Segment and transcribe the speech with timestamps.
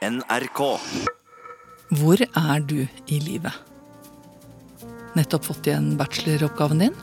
[0.00, 0.60] NRK.
[2.00, 2.78] Hvor er du
[3.12, 3.52] i livet?
[5.12, 6.94] Nettopp fått igjen bacheloroppgaven din?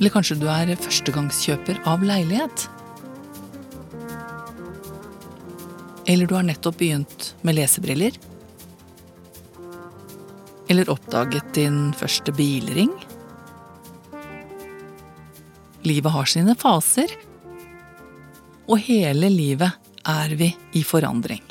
[0.00, 2.66] Eller kanskje du er førstegangskjøper av leilighet?
[6.10, 8.18] Eller du har nettopp begynt med lesebriller?
[10.66, 12.90] Eller oppdaget din første bilring?
[15.86, 17.14] Livet har sine faser.
[18.66, 21.42] Og hele livet er vi i forandring.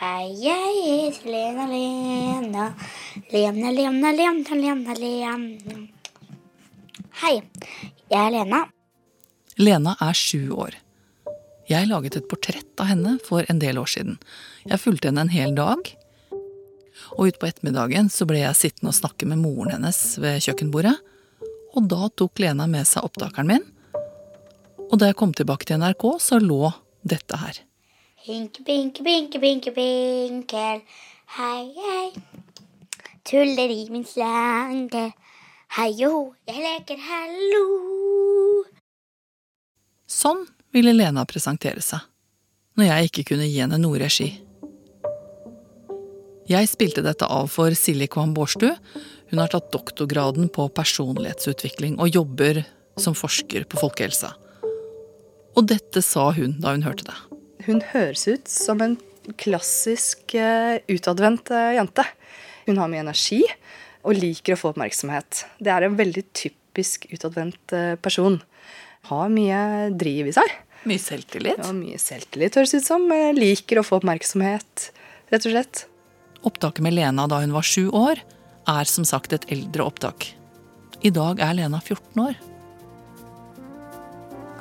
[0.00, 2.64] Hei, jeg heter Lena, Lena.
[3.30, 5.76] Lena, Lena, Lena, Lena, Lena.
[7.22, 7.36] Hei,
[8.10, 8.64] jeg er Lena.
[9.62, 10.74] Lena er sju år.
[11.70, 14.18] Jeg laget et portrett av henne for en del år siden.
[14.66, 15.86] Jeg fulgte henne en hel dag.
[17.14, 20.96] Og utpå ettermiddagen så ble jeg sittende og snakke med moren hennes ved kjøkkenbordet.
[21.78, 23.64] Og da tok Lena med seg opptakeren min.
[24.90, 26.74] Og da jeg kom tilbake til NRK, så lå
[27.04, 27.60] dette her.
[28.24, 30.80] Hinke, binke, binke, binke, binkel.
[31.36, 32.08] Hei, hei.
[33.24, 35.10] Tuller i min slange.
[35.76, 37.64] Hei og ho, jeg leker hallo.
[40.08, 42.04] Sånn ville Lena presentere seg.
[42.78, 44.28] Når jeg ikke kunne gi henne noe regi.
[46.50, 48.68] Jeg spilte dette av for Silje Kvam Bårdstu.
[49.30, 52.60] Hun har tatt doktorgraden på personlighetsutvikling og jobber
[53.00, 54.34] som forsker på folkehelsa.
[55.54, 57.16] Og dette sa hun da hun hørte det.
[57.64, 58.96] Hun høres ut som en
[59.40, 62.04] klassisk uh, utadvendt uh, jente.
[62.66, 63.40] Hun har mye energi
[64.04, 65.46] og liker å få oppmerksomhet.
[65.62, 68.40] Det er en veldig typisk utadvendt uh, person.
[69.08, 70.52] Har mye driv i seg.
[70.84, 71.62] Mye selvtillit.
[71.62, 73.06] Ja, mye selvtillit høres ut som.
[73.36, 74.90] Liker å få oppmerksomhet,
[75.32, 75.84] rett og slett.
[76.44, 78.20] Opptaket med Lena da hun var sju år,
[78.68, 80.34] er som sagt et eldre opptak.
[81.04, 82.36] I dag er Lena 14 år.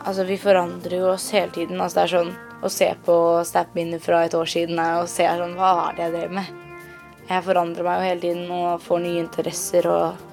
[0.04, 1.80] Altså, vi forandrer jo oss hele tiden.
[1.80, 3.16] Altså, det er sånn å se på
[3.48, 6.60] Snap-minner fra et år siden og se sånn Hva er det jeg drev med?
[7.30, 10.30] Jeg forandrer meg jo hele tiden og får nye interesser og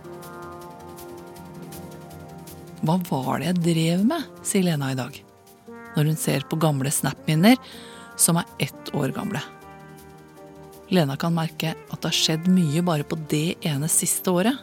[2.81, 5.15] Hva var det jeg drev med, sier Lena i dag.
[5.95, 7.59] Når hun ser på gamle Snap-minner
[8.21, 9.43] som er ett år gamle.
[10.91, 14.57] Lena kan merke at det har skjedd mye bare på det ene siste året.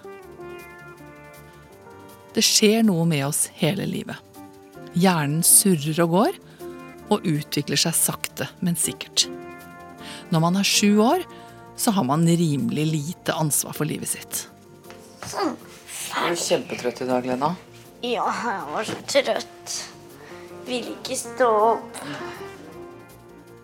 [2.36, 4.27] Det skjer noe med oss hele livet.
[4.98, 6.38] Hjernen surrer og går,
[7.14, 9.28] og utvikler seg sakte, men sikkert.
[10.34, 11.24] Når man er sju år,
[11.78, 14.48] så har man rimelig lite ansvar for livet sitt.
[15.28, 15.54] Sånn.
[16.18, 17.54] Er du kjempetrøtt i dag, Lena?
[18.02, 19.76] Ja, jeg var så trøtt.
[20.68, 22.02] Vil ikke stå opp.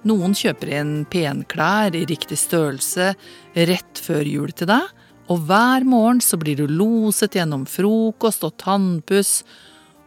[0.08, 3.14] Noen kjøper inn penklær i riktig størrelse
[3.56, 4.90] rett før jul til deg,
[5.32, 9.40] og hver morgen så blir du loset gjennom frokost og tannpuss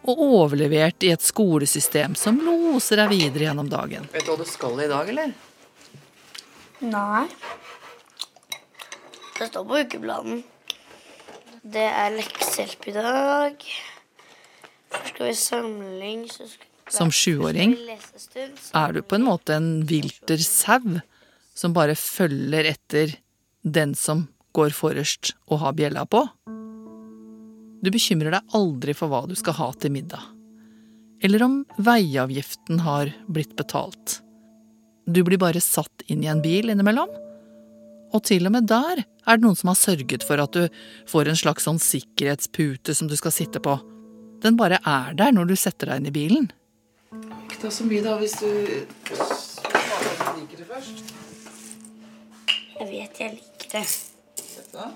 [0.06, 4.06] og overlevert i et skolesystem som loser deg videre gjennom dagen.
[4.12, 5.32] Vet du hva du skal i dag, eller?
[6.86, 7.24] Nei.
[9.36, 10.44] Det står på ukeplanen.
[11.66, 13.66] Det er leksehjelp i dag.
[14.96, 17.72] Så skal vi samling, så skal Som sjuåring
[18.78, 21.00] er du på en måte en vilter sau
[21.56, 23.16] som bare følger etter
[23.66, 26.22] den som går forrest og har bjella på.
[27.86, 30.18] Du bekymrer deg aldri for hva du skal ha til middag.
[31.22, 34.16] Eller om veiavgiften har blitt betalt.
[35.06, 37.12] Du blir bare satt inn i en bil innimellom.
[38.10, 40.66] Og til og med der er det noen som har sørget for at du
[41.06, 43.78] får en slags sånn sikkerhetspute som du skal sitte på.
[44.42, 46.50] Den bare er der når du setter deg inn i bilen.
[47.46, 48.50] Ikke ta så mye, da, hvis du
[50.34, 51.06] liker det først.
[52.80, 53.86] Jeg vet jeg liker det.
[54.74, 54.90] Dette.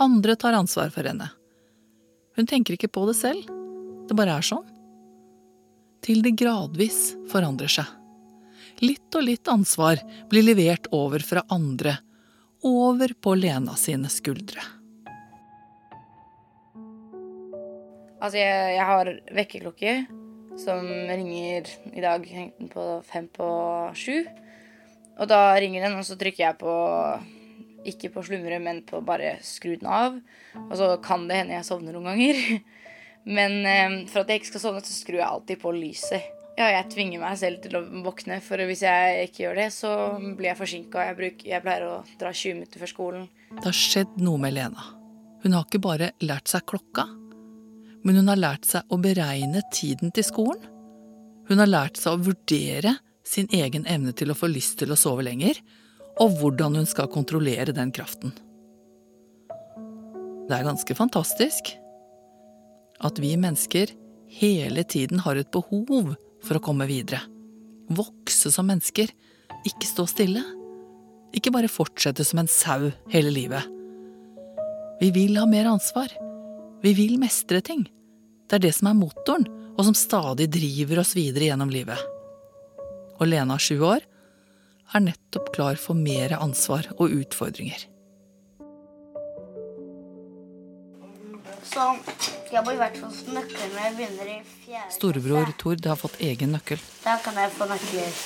[0.00, 1.28] Andre tar ansvar for henne.
[2.36, 3.48] Hun tenker ikke på det selv.
[4.08, 4.64] Det bare er sånn.
[6.02, 7.90] Til det gradvis forandrer seg.
[8.82, 11.98] Litt og litt ansvar blir levert over fra andre,
[12.64, 14.64] over på Lena sine skuldre.
[18.22, 19.94] Altså, jeg, jeg har vekkerklokke
[20.62, 23.48] som ringer i dag hengt den på fem på
[23.98, 24.22] sju.
[25.20, 26.74] Og da ringer den, og så trykker jeg på
[27.88, 30.18] ikke på slumre, men på bare skru den av.
[30.68, 32.44] Og så kan det hende jeg sovner noen ganger.
[33.22, 36.24] Men eh, for at jeg ikke skal sovne, så skrur jeg alltid på lyset.
[36.58, 39.92] Ja, jeg tvinger meg selv til å våkne, for hvis jeg ikke gjør det, så
[40.36, 41.04] blir jeg forsinka.
[41.08, 43.30] Jeg, jeg pleier å dra 20 minutter før skolen.
[43.54, 44.84] Det har skjedd noe med Lena.
[45.42, 47.06] Hun har ikke bare lært seg klokka,
[48.02, 50.68] men hun har lært seg å beregne tiden til skolen.
[51.48, 52.96] Hun har lært seg å vurdere
[53.26, 55.58] sin egen evne til å få lyst til å sove lenger,
[56.20, 58.34] og hvordan hun skal kontrollere den kraften.
[60.48, 61.72] Det er ganske fantastisk
[63.02, 63.94] at vi mennesker
[64.32, 67.22] hele tiden har et behov for å komme videre.
[67.92, 69.10] Vokse som mennesker,
[69.68, 70.42] ikke stå stille.
[71.32, 73.64] Ikke bare fortsette som en sau hele livet.
[75.00, 76.12] Vi vil ha mer ansvar.
[76.82, 77.84] Vi vil mestre ting.
[78.48, 81.98] Det er det som er motoren, og som stadig driver oss videre gjennom livet.
[83.18, 84.04] Og Lena, sju år,
[84.94, 87.88] er nettopp klar for mer ansvar og utfordringer.
[91.72, 91.84] Så
[92.52, 95.52] jeg må i hvert fall få nøkkel når jeg begynner i fjerde Storebror.
[95.62, 96.80] Tord har fått egen nøkkel.
[97.04, 98.18] Da kan jeg få nøkler.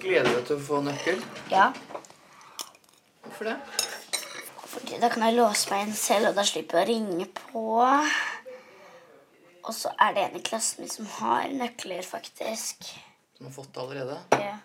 [0.00, 1.20] Gleder du deg til å få nøkkel?
[1.52, 1.66] Ja.
[3.26, 3.56] Hvorfor det?
[4.70, 7.66] Fordi da kan jeg låse meg inn selv, og da slipper jeg å ringe på.
[9.66, 12.86] Og så er det en i klassen min som har nøkler, faktisk.
[13.36, 14.20] Som har fått det allerede?
[14.38, 14.56] Ja.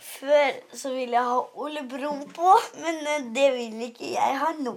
[0.00, 4.52] Før så ville jeg ha Ole Brumm på, men eh, det vil ikke jeg ha
[4.60, 4.76] nå.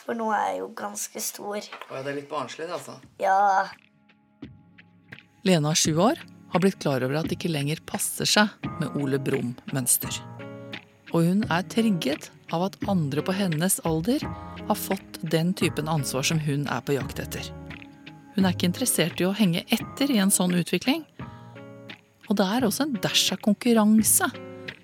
[0.00, 1.58] For nå er jeg jo ganske stor.
[1.58, 2.96] Og ja, det er litt barnslig, det, altså.
[3.20, 3.66] Ja.
[5.46, 6.20] Lena, sju år,
[6.52, 10.22] har blitt klar over at det ikke lenger passer seg med Ole Brumm-mønster.
[11.10, 14.22] Og hun er trigget av at andre på hennes alder
[14.68, 17.50] har fått den typen ansvar som hun er på jakt etter.
[18.36, 21.02] Hun er ikke interessert i å henge etter i en sånn utvikling.
[22.30, 24.28] Og det er også en dæsj av konkurranse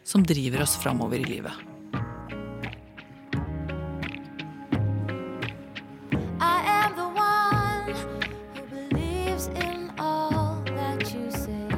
[0.07, 1.53] som driver oss framover i livet.
[6.43, 11.71] I am the one who believes in all that you say.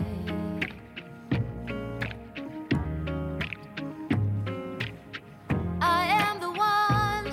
[5.85, 7.29] I am the one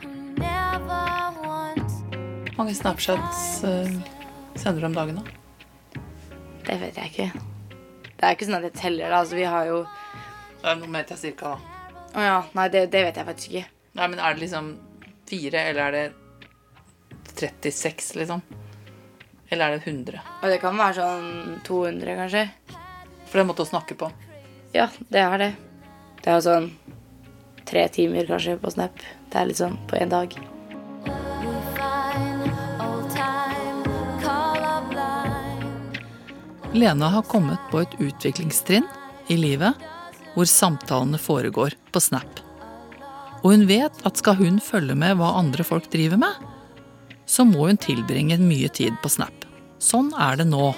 [0.00, 0.08] who
[0.40, 1.04] never
[1.44, 2.00] wants.
[2.56, 3.92] Mange Snapchats eh,
[4.54, 6.00] sender du om dagen, da?
[6.64, 7.45] Det vet jeg ikke.
[8.26, 9.16] Det er ikke sånn at jeg teller det.
[9.20, 9.74] Altså, vi har jo
[10.58, 12.00] Det er noe mer til cirka, da.
[12.10, 12.38] Å ja.
[12.58, 13.68] Nei, det, det vet jeg faktisk ikke.
[14.00, 14.70] Nei, men er det liksom
[15.30, 18.42] fire, eller er det 36, liksom?
[19.46, 20.18] Eller er det 100?
[20.40, 22.44] Og det kan være sånn 200, kanskje.
[22.66, 24.10] For det er en måte å snakke på.
[24.74, 25.50] Ja, det er det.
[26.24, 26.68] Det er jo sånn
[27.70, 29.06] tre timer kanskje på Snap.
[29.30, 30.34] Det er litt sånn på én dag.
[36.76, 38.84] Lena har kommet på et utviklingstrinn
[39.32, 39.78] i livet
[40.34, 42.42] hvor samtalene foregår på Snap.
[43.40, 46.34] Og hun vet at skal hun følge med hva andre folk driver med,
[47.24, 49.46] så må hun tilbringe mye tid på Snap.
[49.80, 50.68] Sånn er det nå.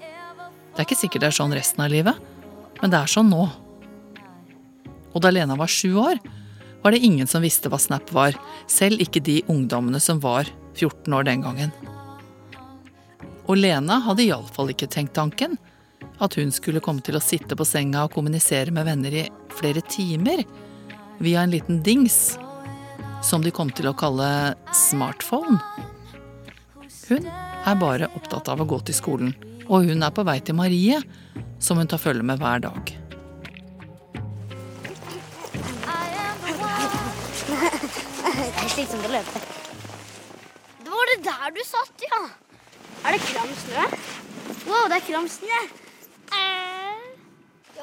[0.00, 2.16] Det er ikke sikkert det er sånn resten av livet,
[2.80, 3.44] men det er sånn nå.
[5.12, 6.22] Og da Lena var sju år,
[6.80, 8.32] var det ingen som visste hva Snap var,
[8.64, 11.76] selv ikke de ungdommene som var 14 år den gangen.
[13.44, 15.58] Og Lena hadde iallfall ikke tenkt tanken
[16.22, 19.82] at hun skulle komme til å sitte på senga og kommunisere med venner i flere
[19.84, 20.44] timer
[21.22, 22.38] via en liten dings
[23.24, 25.58] som de kom til å kalle smartphone.
[27.08, 29.32] Hun er bare opptatt av å gå til skolen,
[29.68, 31.00] og hun er på vei til Marie,
[31.60, 32.92] som hun tar følge med hver dag.
[38.54, 39.44] Det er slitsomt å løpe.
[40.84, 42.22] Det var det der du satt, ja.
[43.04, 43.82] Er det kram snø?
[44.66, 45.58] Wow, det er kram snø.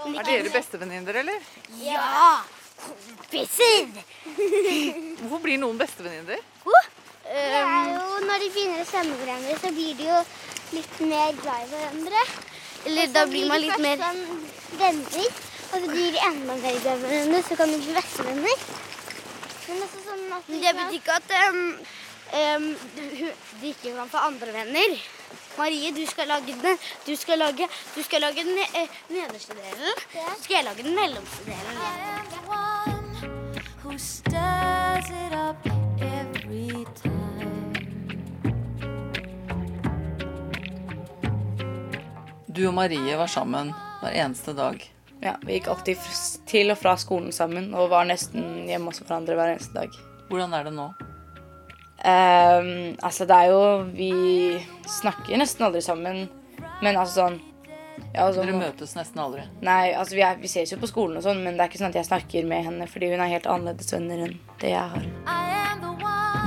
[0.02, 1.52] Er dere bestevenninner, eller?
[1.84, 2.42] Ja!
[2.82, 3.92] Kompiser!
[5.22, 6.42] Hvorfor blir noen bestevenninner?
[7.32, 10.18] Det er jo Når de begynner å kjenne hverandre, så blir de jo
[10.76, 12.24] litt mer glad i hverandre.
[12.90, 14.22] Eller da blir man litt mer sånn
[14.80, 15.42] venner,
[15.72, 18.66] og så blir de enda mer glad i hverandre, så kan de bli bestevenner.
[19.68, 21.62] Men også sånn at de Men det betyr ikke at um,
[22.34, 24.98] um, du- de ikke kan få andre venner.
[25.58, 30.04] Marie, du skal lage den, du skal lage, du skal lage den eh, nederste delen.
[30.14, 32.82] Så skal jeg lage den mellomste delen.
[42.52, 43.72] Du og Marie var sammen
[44.02, 44.82] hver eneste dag.
[45.22, 46.02] Ja, Vi gikk alltid
[46.50, 49.96] til og fra skolen sammen og var nesten hjemme hos hverandre hver eneste dag.
[50.32, 50.90] Hvordan er det nå?
[52.08, 54.12] Ehm, altså, det er jo Vi
[54.90, 56.24] snakker nesten aldri sammen,
[56.82, 57.40] men altså sånn
[58.12, 59.44] ja, altså, Dere møtes nesten aldri.
[59.64, 61.80] Nei, altså vi, er, vi ses jo på skolen og sånn, men det er ikke
[61.80, 64.96] sånn at jeg snakker med henne fordi hun er helt annerledes venner enn det jeg
[64.96, 65.06] har.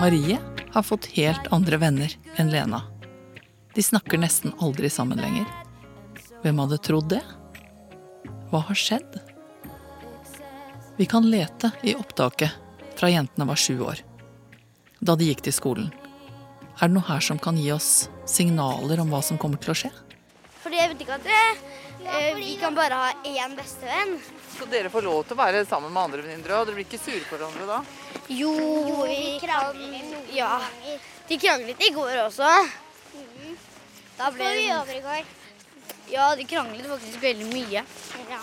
[0.01, 0.41] Marie
[0.75, 2.83] har fått helt andre venner enn Lena.
[3.75, 5.47] De snakker nesten aldri sammen lenger.
[6.43, 7.23] Hvem hadde trodd det?
[8.51, 9.17] Hva har skjedd?
[10.99, 12.53] Vi kan lete i opptaket
[12.99, 14.03] fra jentene var sju år,
[15.05, 15.91] da de gikk til skolen.
[16.81, 19.79] Er det noe her som kan gi oss signaler om hva som kommer til å
[19.85, 19.91] skje?
[20.65, 24.17] Fordi jeg vet ikke at eh, vi kan bare ha én bestevenn.
[24.55, 26.67] Så dere får lov til å være sammen med andre venninner òg?
[26.71, 27.81] Dere blir ikke sure på hverandre da?
[28.33, 28.55] Jo,
[29.05, 30.15] vi krangler.
[30.33, 30.57] Ja.
[31.29, 32.49] De kranglet i går også.
[34.17, 35.33] Da ble vi over i går?
[36.15, 37.85] Ja, de kranglet faktisk veldig mye.
[38.31, 38.41] Ja.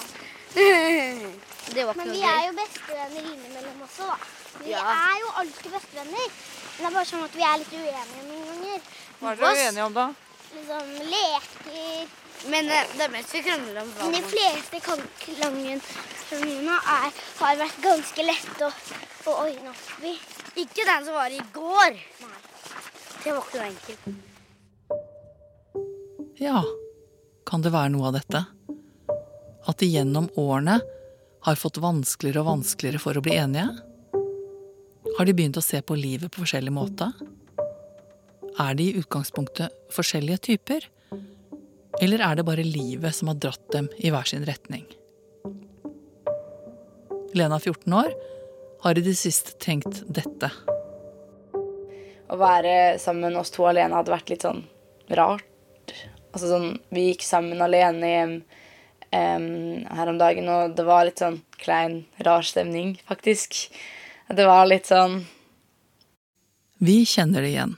[1.71, 4.40] Det var ikke Men noe vi er jo bestevenner innimellom også, da.
[4.59, 4.79] Vi Ja.
[4.79, 6.27] er jo alltid bestevenner.
[6.77, 8.81] Men det er bare sånn at vi er litt uenige noen ganger.
[9.19, 10.07] Hva er dere uenige om, da?
[10.55, 12.07] Liksom leker.
[12.49, 14.77] Men det er mest vi krangler om Men de fleste
[16.31, 18.71] er, har vært ganske lette å,
[19.29, 20.15] å ordne opp i.
[20.63, 21.91] Ikke den som var i går.
[22.23, 22.41] Nei.
[23.23, 24.03] Det var ikke noe enkelt.
[26.41, 26.63] Ja,
[27.45, 28.45] kan det være noe av dette?
[29.69, 30.79] At de gjennom årene
[31.45, 33.69] har fått vanskeligere og vanskeligere for å bli enige?
[35.21, 37.05] Har de begynt å se på livet på forskjellig måte?
[38.57, 40.87] Er de i utgangspunktet forskjellige typer?
[42.01, 44.87] Eller er det bare livet som har dratt dem i hver sin retning?
[47.37, 48.17] Lena, 14 år,
[48.81, 50.49] har i det siste tenkt dette.
[51.53, 54.65] Å være sammen oss to alene hadde vært litt sånn
[55.21, 55.95] rart.
[56.33, 59.49] Altså sånn, Vi gikk sammen alene hjem um,
[59.85, 63.67] her om dagen, og det var litt sånn klein, rar stemning, faktisk.
[64.29, 65.21] Det var litt sånn
[66.81, 67.75] Vi kjenner det igjen.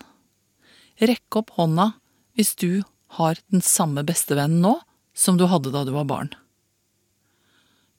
[1.04, 1.92] Rekk opp hånda
[2.38, 2.84] hvis du
[3.18, 4.78] har den samme bestevennen nå
[5.14, 6.32] som du hadde da du var barn.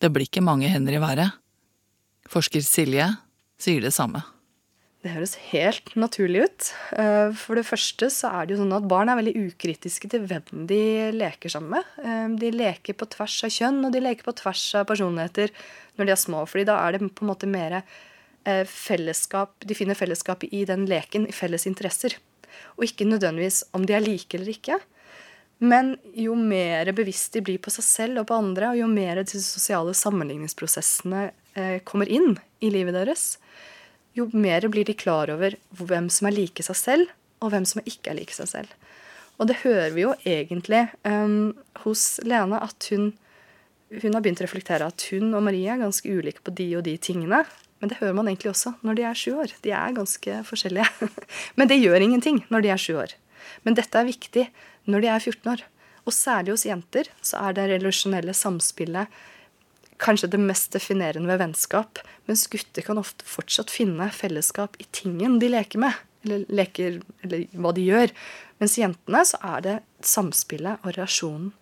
[0.03, 1.35] Det blir ikke mange hender i været.
[2.31, 3.11] Forsker Silje
[3.61, 4.25] sier det samme.
[5.05, 6.71] Det høres helt naturlig ut.
[6.97, 10.25] Eh, For det første så er det jo sånn at barn er veldig ukritiske til
[10.25, 10.81] hvem de
[11.13, 11.91] leker sammen med.
[12.01, 15.53] Eh, De leker på tvers av kjønn, og de leker på tvers av personligheter
[15.99, 16.47] når de er små.
[16.49, 17.83] fordi da er det på en måte mer
[18.69, 22.19] fellesskap De finner fellesskap i den leken, i felles interesser.
[22.77, 24.79] Og ikke nødvendigvis om de er like eller ikke.
[25.65, 29.23] Men jo mer bevisst de blir på seg selv og på andre, og jo mer
[29.23, 32.35] de sosiale sammenligningsprosessene eh, kommer inn
[32.65, 33.37] i livet deres,
[34.15, 37.83] jo mer blir de klar over hvem som er like seg selv, og hvem som
[37.85, 38.75] ikke er like seg selv.
[39.39, 43.11] Og det hører vi jo egentlig um, hos Lene, at hun,
[43.91, 46.85] hun har begynt å reflektere at hun og Marie er ganske ulike på de og
[46.87, 47.43] de tingene.
[47.83, 49.53] Men det hører man egentlig også når de er sju år.
[49.65, 51.11] De er ganske forskjellige.
[51.59, 53.15] Men det gjør ingenting når de er sju år.
[53.67, 54.49] Men dette er viktig
[54.91, 55.65] når de er 14 år.
[56.05, 59.13] Og særlig hos jenter så er det relasjonelle samspillet
[60.03, 62.01] kanskje det mest definerende ved vennskap.
[62.29, 66.01] Mens gutter kan ofte fortsatt finne fellesskap i tingen de leker med.
[66.25, 68.13] Eller, leker, eller hva de gjør.
[68.63, 71.53] Mens jentene så er det samspillet og relasjonen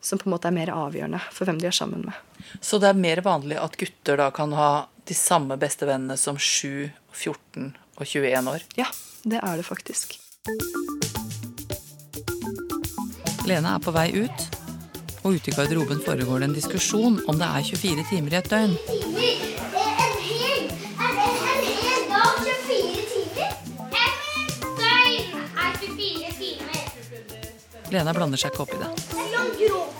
[0.00, 2.16] som på en måte er mer avgjørende for hvem de er sammen med.
[2.64, 4.70] Så det er mer vanlig at gutter da kan ha
[5.10, 8.66] de samme bestevennene som 7, 14 og 21 år?
[8.78, 8.86] Ja,
[9.26, 10.14] det er det faktisk.
[13.50, 14.44] Lene er på vei ut,
[15.24, 18.50] og ute i garderoben foregår det en diskusjon om det er 24 timer i et
[18.52, 18.76] døgn.
[18.86, 19.34] timer.
[19.90, 23.50] En hel, en, en hel dag 24 timer.
[24.06, 25.24] Et døgn
[25.90, 27.90] 24 timer.
[27.90, 29.99] Lena blander seg ikke opp i det.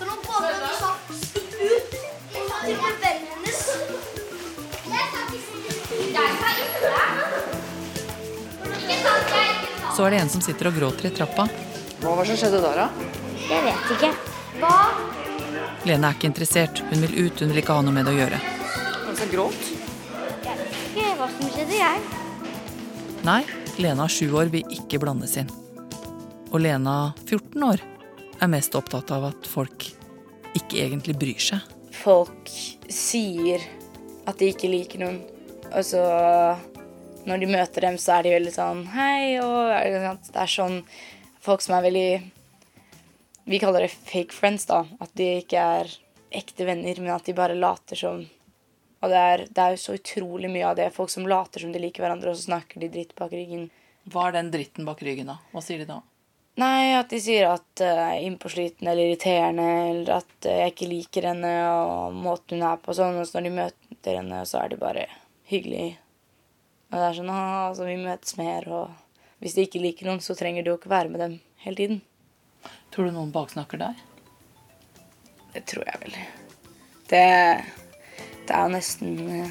[10.01, 11.45] Så er det en som sitter og gråter i trappa.
[12.01, 13.09] Hva var det som skjedde der, da?
[13.51, 14.09] Jeg vet ikke.
[14.63, 14.71] Hva?
[15.91, 16.81] Lene er ikke interessert.
[16.89, 18.39] Hun vil ut, hun vil ikke ha noe med det å gjøre.
[19.03, 19.69] Han som gråt?
[20.39, 22.01] Ikke hva som skjedde, jeg.
[23.29, 23.43] Nei,
[23.77, 25.53] Lena sju år vil ikke blandes inn.
[26.49, 27.85] Og Lena 14 år
[28.41, 29.85] er mest opptatt av at folk
[30.57, 31.77] ikke egentlig bryr seg.
[32.01, 32.49] Folk
[32.89, 33.69] sier
[34.25, 35.21] at de ikke liker noen,
[35.69, 36.09] og så
[37.29, 39.73] når de møter dem, så er de veldig sånn Hei, og?
[40.31, 40.81] Det er sånn
[41.45, 42.11] folk som er veldig
[43.51, 44.85] Vi kaller det fake friends, da.
[45.03, 45.97] At de ikke er
[46.31, 48.23] ekte venner, men at de bare later som
[49.01, 50.91] Og det er, det er jo så utrolig mye av det.
[50.97, 53.71] Folk som later som de liker hverandre, og så snakker de dritt bak ryggen.
[54.13, 55.39] Hva er den dritten bak ryggen, da?
[55.55, 56.03] Hva sier de da?
[56.61, 60.75] Nei, at de sier at uh, jeg er innpåsliten eller irriterende, eller at uh, jeg
[60.75, 62.93] ikke liker henne og måten hun er på.
[62.97, 65.07] Sånn, og så når de møter henne, så er de bare
[65.49, 65.95] hyggelig.
[66.91, 70.23] Og det er sånn ah, altså, vi møtes mer, og hvis de ikke liker noen,
[70.23, 72.01] så trenger du jo ikke være med dem hele tiden.
[72.91, 74.01] Tror du noen baksnakker deg?
[75.55, 76.19] Det tror jeg vel.
[77.11, 77.25] Det,
[78.47, 79.47] det er nesten hva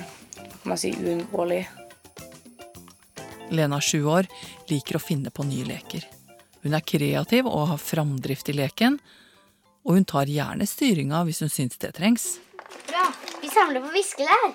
[0.60, 1.64] kan man si, uunngåelig.
[3.56, 4.28] Lena sju år
[4.70, 6.06] liker å finne på nye leker.
[6.62, 9.00] Hun er kreativ og har framdrift i leken.
[9.88, 12.34] Og hun tar gjerne styringa hvis hun syns det trengs.
[12.90, 13.08] Bra.
[13.40, 14.52] Vi samler på viskelær.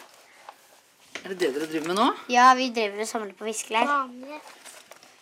[1.24, 2.06] Er det det dere driver med nå?
[2.28, 3.88] Ja, vi driver og samler på viskelær.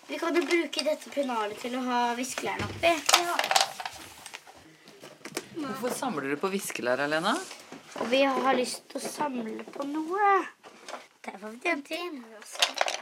[0.09, 2.90] Vi kan jo bruke dette pennalet til å ha viskelærene oppi.
[3.23, 3.37] Ja.
[5.62, 7.37] Hvorfor samler dere på viskelær, Lena?
[8.00, 10.32] Og vi har lyst til å samle på noe.
[11.23, 12.18] Der var vi dømt inn.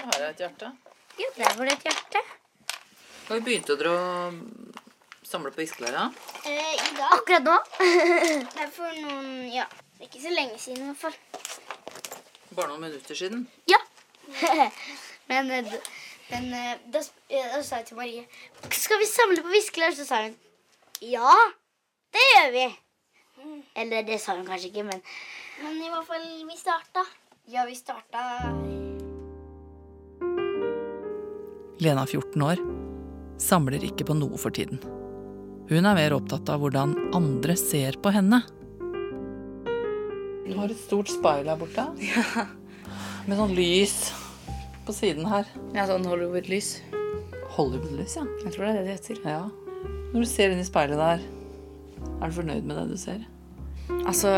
[0.02, 0.72] Her er et hjerte.
[1.20, 2.22] Ja, der var det et hjerte.
[3.30, 4.32] Når begynte dere å
[5.24, 5.96] samle på viskelær?
[6.44, 7.16] Eh, I dag.
[7.16, 7.56] Akkurat nå?
[8.52, 9.64] Det er for noen Ja,
[10.04, 11.16] ikke så lenge siden i hvert fall.
[12.56, 13.46] Bare noen minutter siden.
[13.70, 13.78] Ja.
[15.30, 15.74] men eh,
[16.30, 18.22] men eh, da, da sa jeg til Marie
[18.70, 19.94] Skal vi samle på viskelær?
[19.96, 20.36] Så sa hun
[21.00, 21.32] ja,
[22.12, 22.64] det gjør vi.
[23.80, 25.00] Eller det sa hun kanskje ikke, men
[25.62, 27.06] Men i hvert fall, vi starta.
[27.48, 28.52] ja, vi starta
[31.80, 32.60] Lena, 14 år,
[33.40, 34.82] samler ikke på noe for tiden.
[35.70, 38.42] Hun er mer opptatt av hvordan andre ser på henne.
[40.50, 41.84] Du har et stort speil her borte.
[43.28, 43.92] Med sånn lys
[44.82, 45.46] på siden her.
[45.76, 46.80] Ja, sånn Hollywood-lys.
[47.54, 48.24] Hollywood-lys, ja.
[48.42, 49.20] Jeg tror det er det det heter.
[49.30, 49.44] ja.
[50.10, 51.22] Når du ser inn i speilet der,
[52.18, 53.22] er du fornøyd med det du ser?
[54.00, 54.32] Altså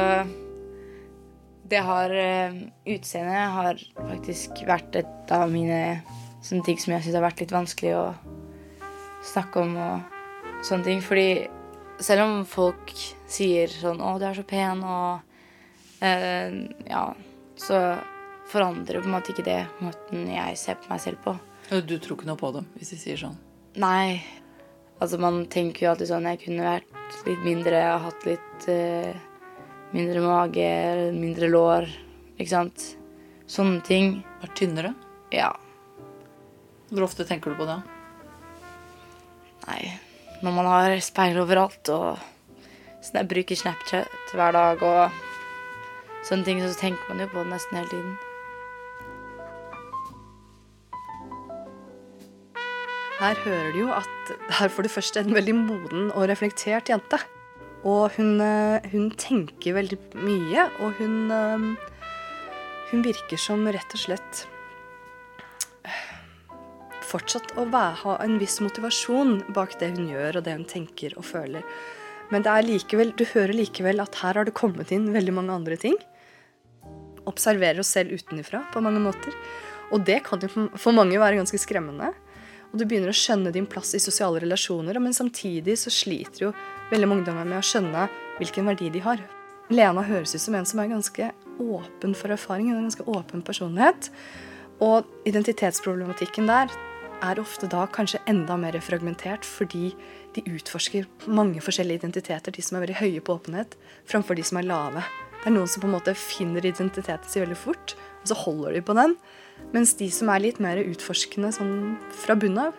[1.73, 2.61] Det har eh,
[2.93, 6.03] Utseendet har faktisk vært et av mine
[6.45, 8.07] sånne ting som jeg syns har vært litt vanskelig å
[9.33, 11.01] snakke om og sånne ting.
[11.01, 11.47] Fordi
[12.05, 12.93] selv om folk
[13.31, 15.32] sier sånn 'Å, du er så pen', og
[16.03, 17.05] Ja,
[17.57, 17.79] så
[18.51, 21.37] forandrer på en måte ikke det måten jeg ser på meg selv på.
[21.87, 23.37] Du tror ikke noe på dem hvis de sier sånn?
[23.81, 24.21] Nei.
[25.03, 29.15] Altså, man tenker jo alltid sånn Jeg kunne vært litt mindre, hatt litt eh,
[29.95, 30.69] mindre mage,
[31.17, 31.89] mindre lår,
[32.37, 32.85] ikke sant.
[33.51, 34.21] Sånne ting.
[34.43, 34.93] Vært tynnere?
[35.35, 35.51] Ja.
[36.93, 37.81] Hvor ofte tenker du på det?
[39.67, 39.83] Nei.
[40.43, 42.19] Når man har speil overalt og
[43.03, 45.21] sånn Jeg bruker Snapchat hver dag og
[46.27, 48.15] sånne ting, så tenker man jo på nesten hele tiden.
[53.23, 56.91] Her hører du jo at det er for det første en veldig moden og reflektert
[56.91, 57.21] jente.
[57.87, 61.89] Og hun, eh, hun tenker veldig mye, og hun eh,
[62.93, 64.43] Hun virker som rett og slett
[65.89, 66.03] eh,
[67.09, 71.25] Fortsatt å ha en viss motivasjon bak det hun gjør og det hun tenker og
[71.25, 71.65] føler.
[72.31, 75.97] Men likevel, du hører likevel at her har det kommet inn veldig mange andre ting.
[77.31, 79.35] Observerer oss selv utenfra på mange måter.
[79.93, 82.13] Og det kan jo for mange være ganske skremmende.
[82.73, 86.53] Og du begynner å skjønne din plass i sosiale relasjoner, men samtidig så sliter jo
[86.91, 88.07] veldig mange ungdommer med å skjønne
[88.39, 89.21] hvilken verdi de har.
[89.73, 91.29] Lena høres ut som en som er ganske
[91.61, 94.09] åpen for erfaring, en ganske åpen personlighet.
[94.83, 96.73] Og identitetsproblematikken der
[97.23, 99.93] er ofte da kanskje enda mer fragmentert, fordi
[100.35, 103.77] de utforsker mange forskjellige identiteter, de som er veldig høye på åpenhet,
[104.09, 105.05] framfor de som er lave.
[105.43, 108.77] Det er noen som på en måte finner identiteten sin veldig fort, og så holder
[108.77, 109.17] de på den.
[109.75, 112.77] Mens de som er litt mer utforskende sånn fra bunnen av,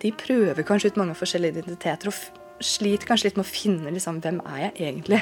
[0.00, 2.30] de prøver kanskje ut mange forskjellige identiteter og f-
[2.64, 5.20] sliter kanskje litt med å finne liksom, hvem er jeg egentlig.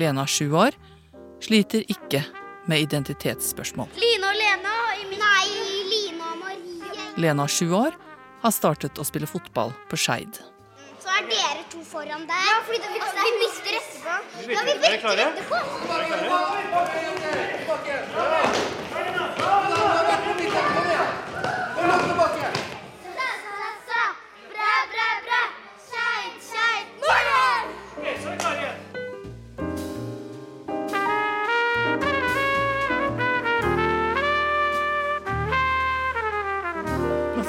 [0.00, 0.74] Lena, sju år,
[1.42, 2.22] sliter ikke
[2.70, 3.90] med identitetsspørsmål.
[3.98, 5.46] Line og Lena i min Nei,
[5.90, 7.08] Line og Marie.
[7.20, 7.94] Lena, sju år,
[8.42, 10.38] har startet å spille fotball på Skeid.
[11.70, 12.34] To foran der.
[12.50, 14.08] Ja, fordi vi, vi bytter etterpå.
[14.48, 15.56] Ja, vi bytter etterpå.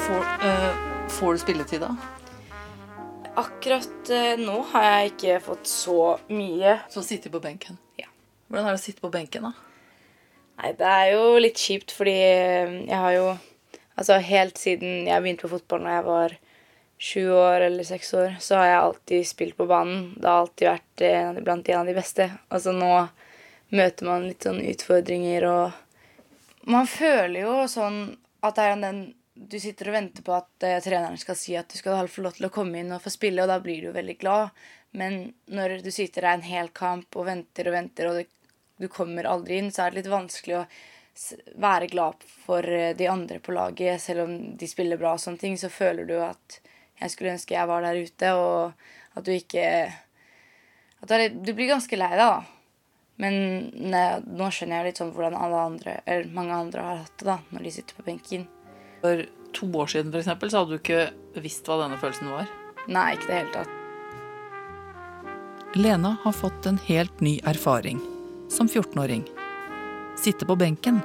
[0.06, 0.74] Får, eh,
[1.08, 1.96] får du spilletid, da?
[3.34, 6.74] Akkurat eh, nå har jeg ikke fått så mye.
[6.92, 7.78] Så sitter på benken.
[7.96, 8.10] Ja.
[8.48, 9.52] Hvordan er det å sitte på benken, da?
[10.60, 13.32] Nei, det er jo litt kjipt, fordi eh, jeg har jo
[13.92, 16.34] Altså helt siden jeg begynte på fotball når jeg var
[17.02, 20.06] sju år eller seks år, så har jeg alltid spilt på banen.
[20.16, 22.28] Det har alltid vært de, blant en av de beste.
[22.48, 22.88] Altså nå
[23.76, 25.80] møter man litt sånn utfordringer og
[26.72, 28.00] Man føler jo sånn
[28.40, 29.00] at det er den
[29.34, 32.36] Du sitter og venter på at uh, treneren skal si at du skal få lov
[32.36, 34.64] til å komme inn og få spille, og da blir du jo veldig glad.
[34.98, 38.90] Men når du sitter der en hel kamp og venter og venter, og du, du
[38.92, 40.66] kommer aldri inn, så er det litt vanskelig å
[41.60, 44.00] være glad for eh, de andre på laget.
[44.00, 46.60] Selv om de spiller bra og sånne ting, så føler du at
[47.00, 49.66] jeg skulle ønske jeg var der ute, og at du ikke
[51.02, 52.42] at du, blir ganske lei deg, da.
[53.22, 53.34] Men
[53.92, 57.28] nei, nå skjønner jeg litt sånn hvordan alle andre, eller mange andre har hatt det
[57.28, 58.46] da, når de sitter på benken.
[59.02, 62.50] For to år siden for eksempel, så hadde du ikke visst hva denne følelsen var.
[62.88, 63.78] Nei, ikke i det hele tatt.
[65.72, 68.00] Lena har fått en helt ny erfaring
[68.52, 69.24] som 14-åring.
[70.20, 71.00] Sitte på benken.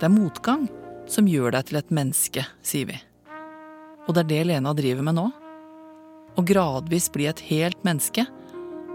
[0.00, 0.66] Det er motgang
[1.06, 2.98] som gjør deg til et menneske, sier vi.
[4.08, 5.28] Og det er det Lena driver med nå.
[6.34, 8.26] Å gradvis bli et helt menneske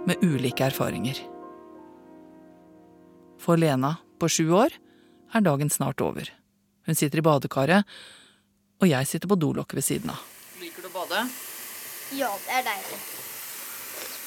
[0.06, 1.16] med ulike erfaringer.
[3.40, 4.76] For Lena på sju år
[5.34, 6.28] er dagen snart over.
[6.90, 7.86] Hun sitter i badekaret
[8.80, 10.22] og jeg sitter på dolokket ved siden av.
[10.58, 11.24] Liker du å bade?
[12.18, 13.00] Ja, det er deilig.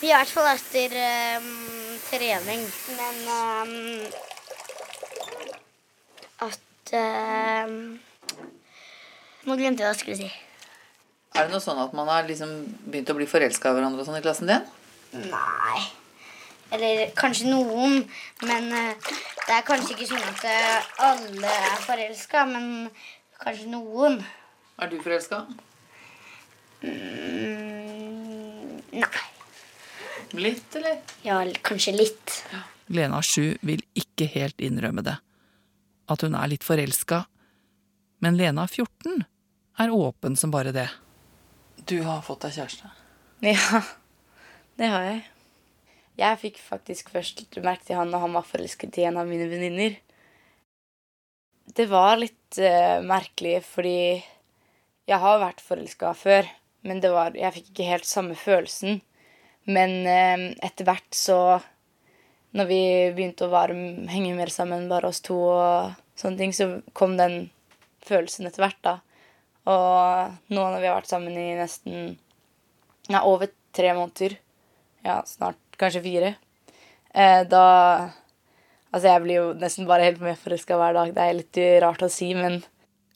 [0.03, 0.95] I hvert fall etter
[1.41, 1.49] um,
[2.07, 2.63] trening.
[2.99, 3.73] Men um,
[6.47, 7.77] at um,
[9.43, 10.31] Nå glemte jeg hva jeg skulle si.
[11.33, 12.53] Er det noe sånn at man har liksom
[12.85, 14.71] begynt å bli forelska i hverandre og sånn i klassen din?
[15.33, 16.02] Nei.
[16.73, 17.99] Eller kanskje noen,
[18.49, 19.11] men eh,
[19.47, 22.65] det er kanskje ikke sånn at eh, alle er forelska, men
[23.43, 24.23] kanskje noen.
[24.81, 25.43] Er du forelska?
[26.83, 29.27] Mm, nei.
[30.33, 30.97] Litt, eller?
[31.27, 32.39] Ja, kanskje litt.
[32.93, 35.19] Lena Sju vil ikke helt innrømme det.
[36.09, 37.27] At hun er litt forelska.
[38.25, 39.27] Men Lena 14
[39.83, 40.89] er åpen som bare det.
[41.85, 42.91] Du har fått deg kjæreste.
[43.43, 43.83] Ja,
[44.79, 45.23] det har jeg.
[46.21, 49.47] Jeg fikk faktisk først merke til han når han var forelsket i en av mine
[49.49, 49.97] venninner.
[51.73, 54.21] Det var litt uh, merkelig, fordi
[55.09, 56.49] jeg har vært forelska før,
[56.85, 59.01] men var, jeg fikk ikke helt samme følelsen.
[59.65, 61.61] Men uh, etter hvert så
[62.53, 62.83] Når vi
[63.17, 63.73] begynte å være,
[64.13, 67.47] henge mer sammen, bare oss to, og sånne ting, så kom den
[68.05, 68.93] følelsen etter hvert, da.
[69.73, 72.19] Og nå når vi har vært sammen i nesten
[73.09, 74.37] Nei, over tre måneder.
[75.03, 76.35] Ja, snart kanskje fire.
[77.13, 77.67] Eh, da
[78.93, 81.15] Altså, jeg blir jo nesten bare helt med forelska hver dag.
[81.17, 82.59] Det er litt rart å si, men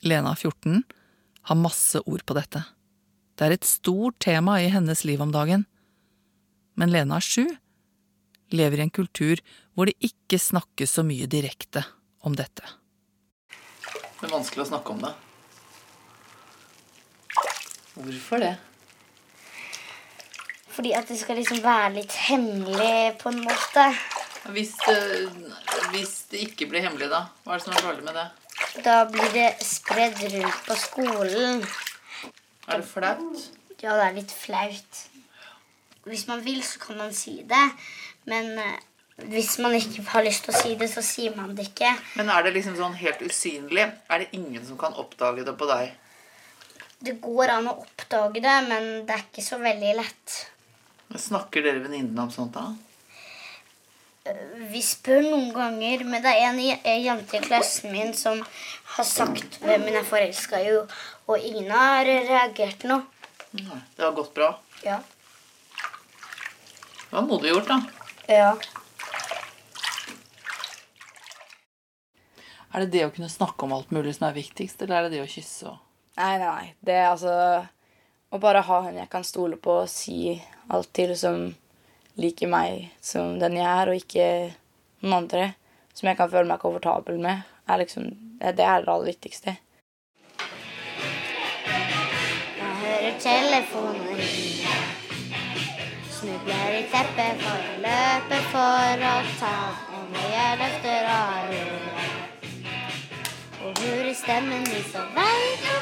[0.00, 0.78] Lena 14
[1.50, 2.62] har masse ord på dette.
[3.36, 5.66] Det er et stort tema i hennes liv om dagen.
[6.80, 7.44] Men Lena 7
[8.56, 9.42] lever i en kultur
[9.76, 11.84] hvor det ikke snakkes så mye direkte
[12.24, 12.64] om dette.
[14.16, 15.12] Det er vanskelig å snakke om det.
[17.96, 18.54] Hvorfor det?
[20.76, 23.84] Fordi at det skal liksom være litt hemmelig på en måte.
[24.52, 24.96] Hvis det,
[25.94, 27.22] hvis det ikke blir hemmelig, da?
[27.44, 28.26] Hva er det som er dårlig med det?
[28.84, 31.64] Da blir det spredd rundt på skolen.
[32.68, 33.46] Er det flaut?
[33.80, 35.00] Ja, det er litt flaut.
[36.06, 37.64] Hvis man vil, så kan man si det.
[38.30, 38.76] Men eh,
[39.32, 41.88] hvis man ikke har lyst til å si det, så sier man det ikke.
[42.20, 43.88] Men er det liksom sånn helt usynlig?
[44.12, 45.94] Er det ingen som kan oppdage det på deg?
[47.00, 50.36] Det går an å oppdage det, men det er ikke så veldig lett.
[51.14, 52.74] Snakker dere venninnene om sånt, da?
[54.72, 56.58] Vi spør noen ganger, men det er en
[57.04, 58.40] jente i klassen min som
[58.96, 60.72] har sagt hvem hun er forelska i,
[61.30, 62.98] og ingen har reagert nå.
[63.56, 64.50] Nei, Det har gått bra.
[64.82, 64.98] Ja.
[67.06, 67.78] Det var modig gjort, da.
[68.26, 68.50] ja.
[72.74, 75.16] Er det det å kunne snakke om alt mulig som er viktigst, eller er det
[75.16, 75.82] det å kysse og
[76.16, 76.68] Nei, nei, nei.
[76.80, 77.32] Det er altså
[78.36, 80.34] Å bare ha en jeg kan stole på og si
[80.68, 81.54] alt til, som
[82.20, 84.26] liker meg som den jeg er, og ikke
[85.00, 85.46] noen andre.
[85.96, 87.46] Som jeg kan føle meg komfortabel med.
[87.64, 88.10] Er liksom,
[88.42, 89.56] det er det aller viktigste.
[92.58, 94.76] Jeg hører telefonen ringe.
[96.18, 99.56] Snubler i teppet for å løpe for å ta
[99.96, 102.14] Og når jeg løfter av røret
[103.60, 105.76] Og hører stemmen min, så veit du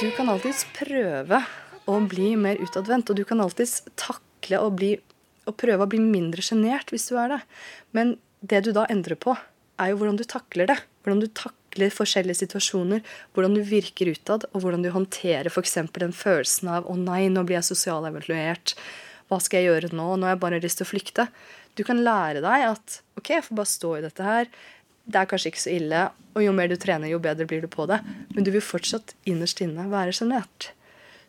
[0.00, 1.38] Du kan alltids prøve
[1.88, 4.96] å bli mer utadvendt, og du kan alltids takle å bli
[5.46, 7.40] å prøve å bli mindre sjenert hvis du er det.
[7.96, 9.36] Men det du da endrer på,
[9.80, 10.78] er jo hvordan du takler det.
[11.04, 13.02] Hvordan du takler forskjellige situasjoner,
[13.34, 15.78] hvordan du virker utad, og hvordan du håndterer f.eks.
[15.94, 18.74] den følelsen av 'å nei, nå blir jeg sosialevaluert',
[19.30, 21.28] hva skal jeg gjøre nå, nå har jeg bare lyst til å flykte.
[21.76, 24.48] Du kan lære deg at 'ok, jeg får bare stå i dette her',
[25.06, 26.02] det er kanskje ikke så ille,
[26.34, 28.00] og jo mer du trener, jo bedre blir du på det.
[28.34, 30.72] Men du vil fortsatt innerst inne være sjenert.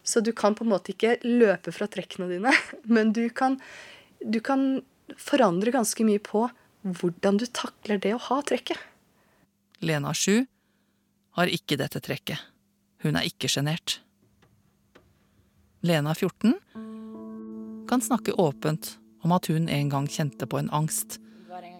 [0.08, 2.54] Så du kan på en måte ikke løpe fra trekkene dine,
[2.96, 3.60] men du kan,
[4.24, 4.82] du kan
[5.20, 6.48] forandre ganske mye på
[6.88, 8.80] hvordan du takler det å ha trekket.
[9.84, 10.48] Lena 7
[11.38, 12.42] har ikke dette trekket.
[13.06, 14.00] Hun er ikke sjenert.
[15.86, 16.58] Lena 14
[17.88, 21.20] kan snakke åpent om at hun en gang kjente på en angst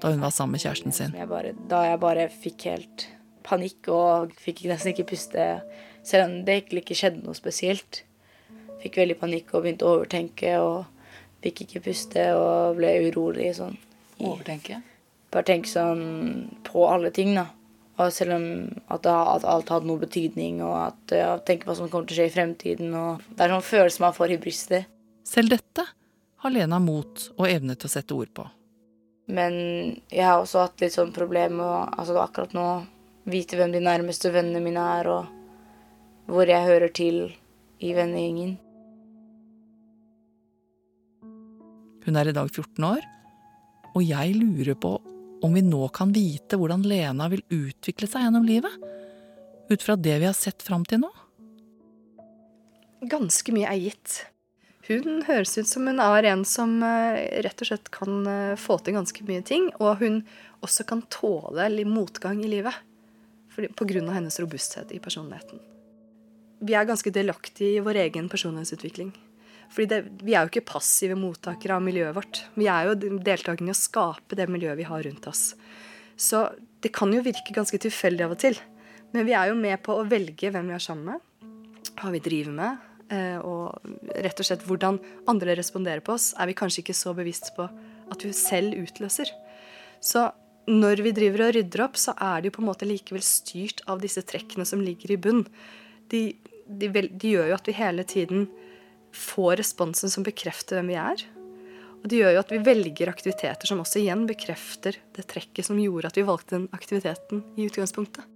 [0.02, 1.16] da hun var sammen med kjæresten sin.
[1.18, 3.08] Jeg bare, da jeg bare fikk helt
[3.48, 5.48] panikk og fikk nesten ikke puste,
[6.06, 8.04] selv om det egentlig ikke skjedde noe spesielt.
[8.84, 10.86] Fikk veldig panikk og begynte å overtenke og
[11.44, 13.78] fikk ikke puste og ble urolig sånn.
[14.18, 14.82] Overtenke?
[15.34, 16.04] Bare tenke sånn
[16.68, 17.50] på alle ting, da.
[17.98, 18.44] Og selv om
[18.94, 22.10] at, det, at alt hadde noe betydning, og at jeg tenker på hva som kommer
[22.10, 22.94] til å skje i fremtiden.
[22.94, 24.92] og Det er sånn følelse man får i brystet.
[25.26, 25.88] Selv dette
[26.44, 28.46] har Lena mot og evne til å sette ord på.
[29.28, 29.56] Men
[30.08, 32.68] jeg har også hatt litt sånn problem med altså akkurat nå
[33.28, 37.20] vite hvem de nærmeste vennene mine er, og hvor jeg hører til
[37.84, 38.56] i vennegjengen.
[42.08, 43.04] Hun er i dag 14 år,
[43.92, 44.96] og jeg lurer på
[45.44, 48.74] om vi nå kan vite hvordan Lena vil utvikle seg gjennom livet,
[49.68, 51.12] ut fra det vi har sett fram til nå?
[53.12, 54.22] Ganske mye er gitt.
[54.88, 58.78] Hun høres ut som hun er en som eh, rett og slett kan eh, få
[58.80, 60.22] til ganske mye ting, og hun
[60.64, 62.76] også kan tåle litt motgang i livet.
[63.58, 64.12] pga.
[64.14, 65.60] hennes robusthet i personligheten.
[66.60, 69.12] Vi er ganske delaktige i vår egen personlighetsutvikling.
[69.70, 72.46] Fordi det, Vi er jo ikke passive mottakere av miljøet vårt.
[72.56, 75.56] Vi er jo deltakende i å skape det miljøet vi har rundt oss.
[76.16, 76.48] Så
[76.82, 78.56] det kan jo virke ganske tilfeldig av og til.
[79.12, 81.20] Men vi er jo med på å velge hvem vi er sammen med,
[82.00, 83.78] hva vi driver med, og
[84.24, 84.98] rett og slett hvordan
[85.32, 87.68] andre responderer på oss, er vi kanskje ikke så bevisst på
[88.12, 89.32] at vi selv utløser.
[90.04, 90.28] Så
[90.68, 93.84] når vi driver og rydder opp, så er det jo på en måte likevel styrt
[93.88, 95.46] av disse trekkene som ligger i bunn.
[96.12, 96.22] De,
[96.68, 98.48] de, de gjør jo at vi hele tiden
[99.16, 101.24] får responsen som bekrefter hvem vi er.
[101.98, 105.80] Og det gjør jo at vi velger aktiviteter som også igjen bekrefter det trekket som
[105.82, 108.28] gjorde at vi valgte den aktiviteten i utgangspunktet.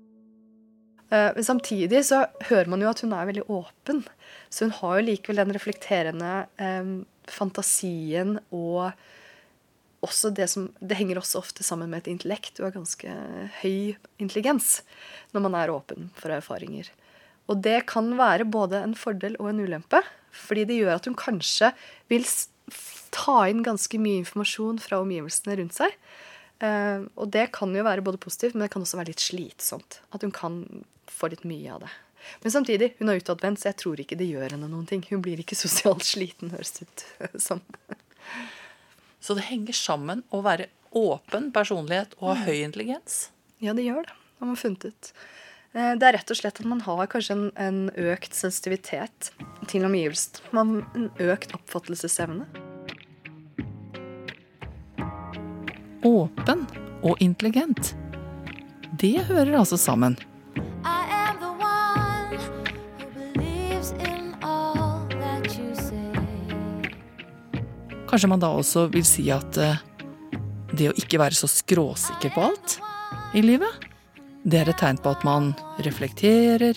[1.12, 4.04] Eh, Men samtidig så hører man jo at hun er veldig åpen.
[4.50, 6.94] Så hun har jo likevel den reflekterende eh,
[7.32, 8.92] fantasien og
[10.02, 12.56] også det som Det henger også ofte sammen med et intellekt.
[12.58, 13.12] Du har ganske
[13.62, 14.82] høy intelligens
[15.32, 16.90] når man er åpen for erfaringer.
[17.52, 20.02] Og det kan være både en fordel og en ulempe.
[20.32, 21.74] Fordi det gjør at hun kanskje
[22.10, 22.26] vil
[23.12, 25.96] ta inn ganske mye informasjon fra omgivelsene rundt seg.
[26.62, 30.00] Uh, og det kan jo være både positivt, men det kan også være litt slitsomt.
[30.16, 30.62] At hun kan
[31.12, 31.92] få litt mye av det.
[32.44, 35.02] Men samtidig, hun er utadvendt, så jeg tror ikke det gjør henne noen ting.
[35.10, 37.06] Hun blir ikke sosialt sliten, høres det ut
[37.42, 37.64] som.
[39.22, 43.30] Så det henger sammen å være åpen personlighet og ha høy intelligens?
[43.62, 45.12] Ja, det gjør det, har man funnet ut.
[45.74, 49.32] Eh, Det er rett og slett at man har kanskje en, en økt sensitivitet
[49.72, 50.66] til omgivelsene.
[50.98, 52.50] En økt oppfattelsesevne.
[56.04, 56.66] Åpen
[57.06, 57.94] og intelligent.
[59.00, 60.18] Det hører altså sammen.
[68.12, 69.78] Kanskje man da også vil si at eh,
[70.76, 72.74] det å ikke være så skråsikker på alt
[73.40, 73.86] i livet,
[74.44, 75.54] det er et tegn på at man
[75.86, 76.76] reflekterer,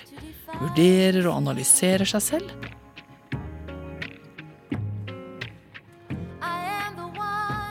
[0.61, 2.55] vurderer og analyserer seg selv.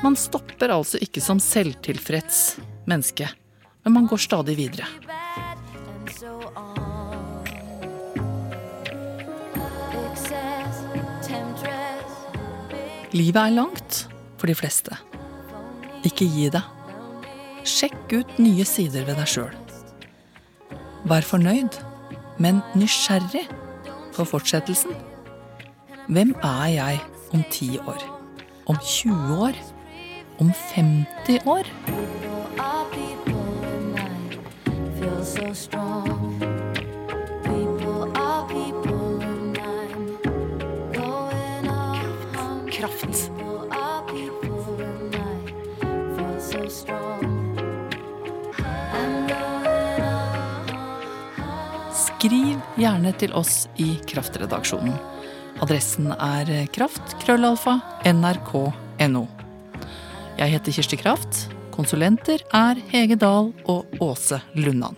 [0.03, 2.43] Man stopper altså ikke som selvtilfreds
[2.91, 3.31] menneske,
[3.87, 4.91] men man går stadig videre.
[13.13, 14.09] Livet er langt
[14.41, 14.95] for de fleste.
[16.01, 16.65] Ikke gi deg.
[17.63, 19.53] Sjekk ut nye sider ved deg sjøl.
[21.05, 21.77] Vær fornøyd,
[22.41, 23.43] men nysgjerrig
[24.15, 24.97] på fortsettelsen.
[26.09, 27.03] Hvem er jeg
[27.37, 28.01] om ti år?
[28.65, 29.61] Om 20 år?
[30.41, 31.69] Om 50 år?
[32.91, 33.43] People
[33.95, 36.52] I feel so strong.
[52.83, 54.95] Gjerne til oss i Kraftredaksjonen.
[55.63, 57.15] Adressen er kraft,
[58.09, 59.23] nrk.no.
[60.39, 61.45] Jeg heter Kirsti Kraft.
[61.73, 64.97] Konsulenter er Hege Dahl og Åse Lundan.